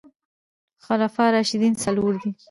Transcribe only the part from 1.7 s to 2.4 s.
څلور دي